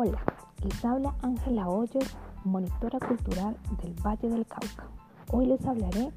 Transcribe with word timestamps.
Hola, 0.00 0.22
les 0.62 0.84
habla 0.84 1.12
Ángela 1.22 1.68
Hoyos, 1.68 2.16
monitora 2.44 3.00
cultural 3.00 3.56
del 3.82 3.94
Valle 3.94 4.28
del 4.28 4.46
Cauca. 4.46 4.86
Hoy 5.32 5.46
les 5.46 5.66
hablaré 5.66 6.12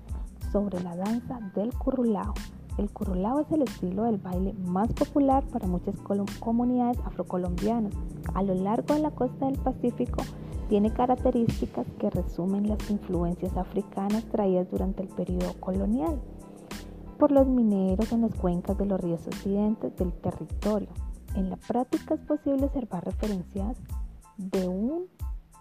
sobre 0.52 0.80
la 0.84 0.96
danza 0.96 1.40
del 1.56 1.74
currulao. 1.74 2.36
El 2.78 2.92
currulao 2.92 3.40
es 3.40 3.52
el 3.52 3.64
estilo 3.64 4.04
del 4.04 4.18
baile 4.18 4.54
más 4.68 4.94
popular 4.94 5.44
para 5.48 5.66
muchas 5.66 5.96
comunidades 6.40 7.00
afrocolombianas. 7.06 7.96
A 8.36 8.44
lo 8.44 8.54
largo 8.54 8.94
de 8.94 9.00
la 9.00 9.10
costa 9.10 9.48
del 9.48 9.58
Pacífico 9.58 10.22
tiene 10.70 10.94
características 10.94 11.88
que 11.98 12.12
resumen 12.12 12.70
las 12.70 12.88
influencias 12.92 13.58
africanas 13.58 14.24
traídas 14.26 14.70
durante 14.70 15.02
el 15.02 15.10
periodo 15.10 15.56
colonial 15.60 16.22
por 17.18 17.32
los 17.32 17.48
mineros 17.48 18.12
en 18.12 18.22
las 18.22 18.36
cuencas 18.36 18.78
de 18.78 18.86
los 18.86 19.02
ríos 19.02 19.26
occidentes 19.26 19.96
del 19.96 20.14
territorio 20.14 20.90
en 21.36 21.50
la 21.50 21.56
práctica 21.56 22.16
es 22.16 22.22
posible 22.22 22.66
observar 22.66 23.06
referencias 23.06 23.78
de 24.38 24.68
un 24.68 25.08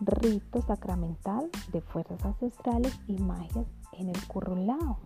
rito 0.01 0.63
sacramental 0.63 1.51
de 1.73 1.81
fuerzas 1.81 2.25
ancestrales 2.25 2.99
y 3.07 3.17
magias 3.19 3.67
en 3.93 4.09
el 4.09 4.27
currulao. 4.27 4.99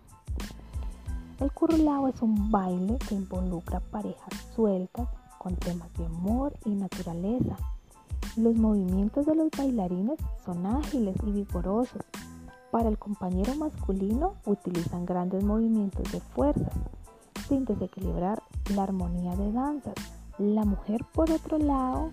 El 1.39 1.51
currulao 1.51 2.07
es 2.07 2.21
un 2.21 2.49
baile 2.49 2.97
que 3.09 3.15
involucra 3.15 3.79
parejas 3.79 4.33
sueltas 4.55 5.07
con 5.37 5.55
temas 5.57 5.91
de 5.93 6.05
amor 6.05 6.53
y 6.65 6.69
naturaleza. 6.69 7.57
Los 8.37 8.55
movimientos 8.55 9.25
de 9.25 9.35
los 9.35 9.49
bailarines 9.51 10.19
son 10.45 10.65
ágiles 10.65 11.15
y 11.25 11.31
vigorosos. 11.31 12.01
Para 12.71 12.89
el 12.89 12.97
compañero 12.97 13.53
masculino 13.55 14.33
utilizan 14.45 15.05
grandes 15.05 15.43
movimientos 15.43 16.09
de 16.11 16.19
fuerza 16.19 16.69
sin 17.47 17.65
desequilibrar 17.65 18.41
la 18.73 18.83
armonía 18.83 19.35
de 19.35 19.51
danzas 19.51 19.95
la 20.37 20.65
mujer, 20.65 21.05
por 21.13 21.31
otro 21.31 21.57
lado, 21.57 22.11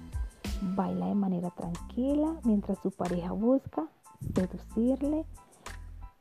baila 0.61 1.07
de 1.07 1.15
manera 1.15 1.51
tranquila 1.51 2.37
mientras 2.45 2.79
su 2.79 2.91
pareja 2.91 3.33
busca 3.33 3.89
seducirle 4.35 5.27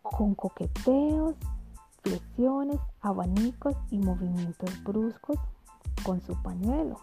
con 0.01 0.33
coqueteos, 0.33 1.35
flexiones, 2.01 2.79
abanicos 3.01 3.75
y 3.91 3.99
movimientos 3.99 4.83
bruscos 4.83 5.37
con 6.03 6.21
su 6.21 6.33
pañuelo. 6.41 6.97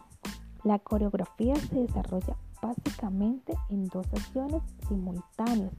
La 0.64 0.80
coreografía 0.80 1.54
se 1.54 1.76
desarrolla 1.76 2.36
básicamente 2.60 3.56
en 3.68 3.86
dos 3.86 4.06
acciones 4.12 4.62
simultáneas, 4.88 5.72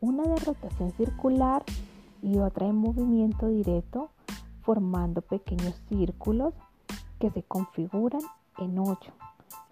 una 0.00 0.24
de 0.24 0.36
rotación 0.36 0.90
circular 0.92 1.64
y 2.22 2.38
otra 2.38 2.66
en 2.66 2.76
movimiento 2.76 3.46
directo, 3.46 4.10
formando 4.62 5.22
pequeños 5.22 5.80
círculos 5.88 6.52
que 7.20 7.30
se 7.30 7.44
configuran 7.44 8.22
en 8.58 8.78
8. 8.78 9.12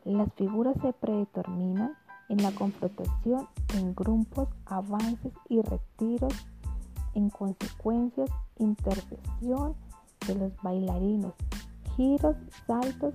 Las 0.05 0.33
figuras 0.35 0.77
se 0.81 0.93
predeterminan 0.93 1.97
en 2.29 2.43
la 2.43 2.53
confrontación 2.53 3.49
en 3.75 3.95
grupos, 3.95 4.49
avances 4.67 5.33
y 5.49 5.61
retiros, 5.63 6.33
en 7.15 7.31
consecuencias, 7.31 8.31
intercesión 8.59 9.75
de 10.27 10.35
los 10.35 10.53
bailarinos, 10.63 11.35
giros, 11.97 12.37
saltos 12.67 13.15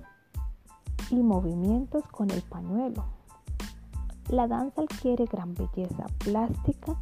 y 1.10 1.16
movimientos 1.16 2.02
con 2.08 2.30
el 2.30 2.42
pañuelo. 2.42 3.04
La 4.28 4.48
danza 4.48 4.82
adquiere 4.82 5.26
gran 5.26 5.54
belleza 5.54 6.06
plástica 6.18 6.96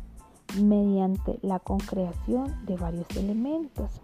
mediante 0.60 1.38
la 1.42 1.58
concreación 1.60 2.66
de 2.66 2.76
varios 2.76 3.08
elementos. 3.16 4.00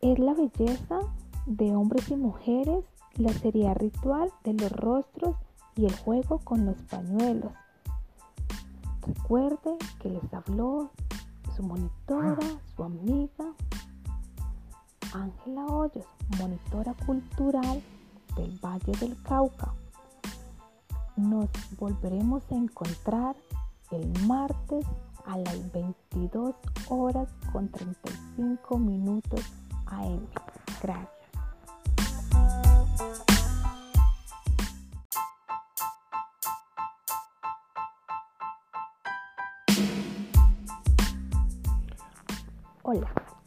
Es 0.00 0.18
la 0.18 0.34
belleza 0.34 1.00
de 1.46 1.74
hombres 1.74 2.10
y 2.10 2.16
mujeres, 2.16 2.84
la 3.14 3.32
seriedad 3.32 3.76
ritual 3.76 4.32
de 4.44 4.54
los 4.54 4.70
rostros 4.72 5.36
y 5.76 5.86
el 5.86 5.96
juego 5.96 6.38
con 6.38 6.66
los 6.66 6.76
pañuelos. 6.82 7.52
Recuerde 9.06 9.76
que 10.00 10.10
les 10.10 10.34
habló 10.34 10.90
su 11.54 11.62
monitora, 11.62 12.38
su 12.74 12.82
amiga, 12.82 13.52
Ángela 15.14 15.66
Hoyos, 15.66 16.04
monitora 16.38 16.94
cultural 17.06 17.82
del 18.36 18.58
Valle 18.62 18.92
del 19.00 19.16
Cauca. 19.22 19.72
Nos 21.16 21.48
volveremos 21.78 22.42
a 22.50 22.56
encontrar 22.56 23.36
el 23.92 24.26
martes 24.26 24.84
a 25.24 25.38
las 25.38 25.72
22 25.72 26.54
horas 26.88 27.28
con 27.52 27.68
35 27.70 28.78
minutos 28.78 29.40
AM. 29.86 30.26
Gracias. 30.82 31.15
Hola, 32.98 33.08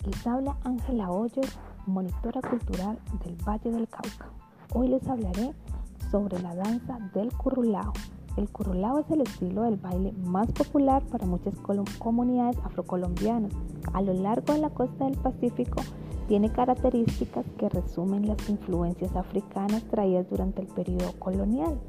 les 0.05 0.27
habla 0.27 0.55
Ángela 0.63 1.09
Hoyos, 1.09 1.57
monitora 1.87 2.41
cultural 2.41 2.99
del 3.23 3.35
Valle 3.37 3.71
del 3.71 3.87
Cauca. 3.87 4.29
Hoy 4.75 4.89
les 4.89 5.07
hablaré 5.07 5.55
sobre 6.11 6.39
la 6.41 6.53
danza 6.53 6.99
del 7.15 7.33
currulao. 7.33 7.93
El 8.37 8.49
currulao 8.49 8.99
es 8.99 9.09
el 9.09 9.21
estilo 9.21 9.63
del 9.63 9.77
baile 9.77 10.11
más 10.11 10.51
popular 10.51 11.01
para 11.07 11.25
muchas 11.25 11.55
comunidades 11.97 12.57
afrocolombianas. 12.63 13.53
A 13.93 14.03
lo 14.03 14.13
largo 14.13 14.53
de 14.53 14.59
la 14.59 14.69
costa 14.69 15.05
del 15.05 15.17
Pacífico 15.17 15.81
tiene 16.29 16.51
características 16.51 17.45
que 17.57 17.67
resumen 17.67 18.27
las 18.27 18.49
influencias 18.49 19.15
africanas 19.15 19.83
traídas 19.89 20.29
durante 20.29 20.61
el 20.61 20.67
periodo 20.67 21.11
colonial 21.19 21.81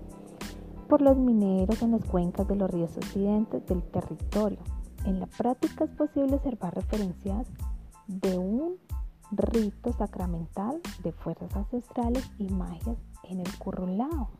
por 0.88 1.02
los 1.02 1.16
mineros 1.16 1.82
en 1.82 1.92
las 1.92 2.04
cuencas 2.06 2.48
de 2.48 2.56
los 2.56 2.70
ríos 2.70 2.96
occidentes 2.96 3.64
del 3.66 3.82
territorio 3.82 4.58
en 5.04 5.20
la 5.20 5.26
práctica 5.26 5.84
es 5.84 5.90
posible 5.90 6.36
observar 6.36 6.74
referencias 6.74 7.46
de 8.06 8.38
un 8.38 8.76
rito 9.30 9.92
sacramental 9.92 10.80
de 11.02 11.12
fuerzas 11.12 11.54
ancestrales 11.54 12.28
y 12.38 12.48
magias 12.48 12.96
en 13.24 13.40
el 13.40 13.58
currulao. 13.58 14.30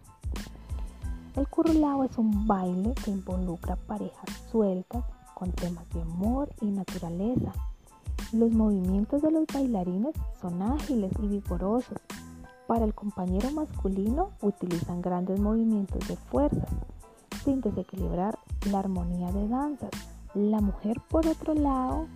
El 1.36 1.46
currulao 1.48 2.04
es 2.04 2.16
un 2.18 2.46
baile 2.46 2.94
que 3.04 3.10
involucra 3.10 3.76
parejas 3.76 4.30
sueltas 4.50 5.04
con 5.34 5.52
temas 5.52 5.88
de 5.90 6.02
amor 6.02 6.50
y 6.60 6.70
naturaleza. 6.70 7.52
Los 8.32 8.52
movimientos 8.52 9.22
de 9.22 9.30
los 9.32 9.44
bailarines 9.52 10.14
son 10.40 10.62
ágiles 10.62 11.12
y 11.20 11.26
vigorosos. 11.26 11.98
Para 12.68 12.84
el 12.84 12.94
compañero 12.94 13.50
masculino 13.50 14.30
utilizan 14.40 15.02
grandes 15.02 15.40
movimientos 15.40 16.06
de 16.06 16.16
fuerza 16.16 16.66
sin 17.44 17.60
desequilibrar 17.60 18.38
la 18.70 18.78
armonía 18.78 19.32
de 19.32 19.48
danzas. 19.48 19.90
La 20.34 20.60
mujer, 20.60 21.00
por 21.08 21.26
otro 21.26 21.54
lado, 21.54 22.06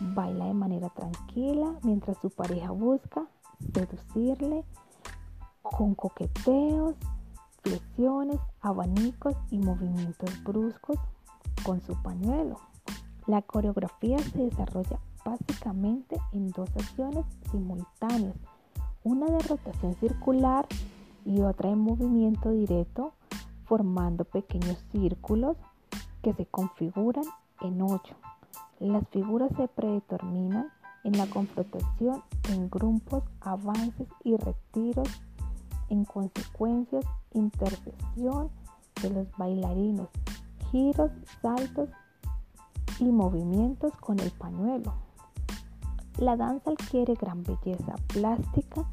baila 0.00 0.46
de 0.46 0.54
manera 0.54 0.88
tranquila 0.88 1.74
mientras 1.82 2.16
su 2.22 2.30
pareja 2.30 2.70
busca 2.70 3.26
seducirle 3.74 4.64
con 5.62 5.94
coqueteos, 5.94 6.94
flexiones, 7.62 8.40
abanicos 8.62 9.36
y 9.50 9.58
movimientos 9.58 10.42
bruscos 10.42 10.98
con 11.62 11.82
su 11.82 11.94
pañuelo. 12.02 12.56
La 13.26 13.42
coreografía 13.42 14.18
se 14.18 14.38
desarrolla 14.38 14.98
básicamente 15.30 16.16
en 16.32 16.50
dos 16.50 16.68
acciones 16.76 17.24
simultáneas, 17.50 18.34
una 19.04 19.26
de 19.26 19.38
rotación 19.40 19.94
circular 19.96 20.66
y 21.24 21.40
otra 21.40 21.70
en 21.70 21.78
movimiento 21.78 22.50
directo, 22.50 23.12
formando 23.64 24.24
pequeños 24.24 24.78
círculos 24.90 25.56
que 26.22 26.34
se 26.34 26.46
configuran 26.46 27.24
en 27.60 27.80
8. 27.80 28.14
Las 28.80 29.06
figuras 29.08 29.50
se 29.56 29.68
predeterminan 29.68 30.68
en 31.04 31.16
la 31.16 31.26
confrontación 31.26 32.22
en 32.48 32.68
grupos, 32.68 33.22
avances 33.40 34.08
y 34.24 34.36
retiros, 34.36 35.08
en 35.88 36.04
consecuencias, 36.04 37.04
intercesión 37.32 38.50
de 39.02 39.10
los 39.10 39.36
bailarinos, 39.36 40.08
giros, 40.70 41.10
saltos 41.40 41.88
y 42.98 43.04
movimientos 43.04 43.92
con 43.96 44.18
el 44.18 44.30
pañuelo. 44.32 45.09
La 46.20 46.36
danza 46.36 46.72
adquiere 46.72 47.14
gran 47.14 47.42
belleza 47.44 47.94
plástica 48.08 48.84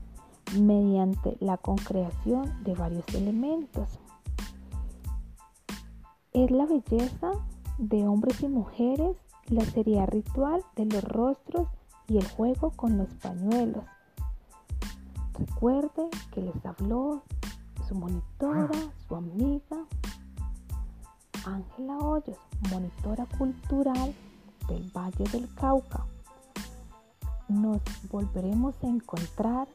mediante 0.58 1.36
la 1.42 1.58
concreación 1.58 2.64
de 2.64 2.74
varios 2.74 3.06
elementos. 3.14 4.00
Es 6.32 6.50
la 6.52 6.66
belleza 6.66 7.32
de 7.80 8.08
hombres 8.08 8.42
y 8.44 8.48
mujeres, 8.48 9.18
la 9.48 9.66
seriedad 9.66 10.08
ritual 10.08 10.64
de 10.78 10.86
los 10.86 11.04
rostros 11.04 11.68
y 12.08 12.16
el 12.16 12.26
juego 12.30 12.72
con 12.72 12.98
los 12.98 13.10
pañuelos. 13.16 13.84
Recuerde 15.38 16.10
que 16.32 16.44
les 16.44 16.66
habló 16.66 17.24
su 17.90 17.96
monitora, 17.96 18.72
su 19.06 19.16
amiga, 19.18 19.86
Ángela 21.46 21.98
Hoyos, 21.98 22.38
monitora 22.72 23.26
cultural 23.38 24.16
del 24.70 24.90
Valle 24.96 25.26
del 25.34 25.54
Cauca. 25.56 26.06
Nos 27.50 27.82
volveremos 28.10 28.76
a 28.84 28.88
encontrar 28.88 29.68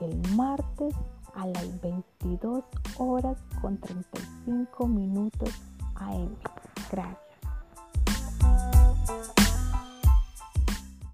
el 0.00 0.20
martes 0.34 0.94
a 1.34 1.46
las 1.46 1.80
22 1.80 2.64
horas 2.98 3.38
con 3.60 3.78
35 3.78 4.86
minutos 4.86 5.50
AM. 5.96 6.36
Gracias. 6.90 7.24